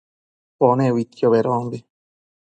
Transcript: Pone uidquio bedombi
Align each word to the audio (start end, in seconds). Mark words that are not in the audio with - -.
Pone 0.61 0.87
uidquio 0.95 1.29
bedombi 1.33 1.83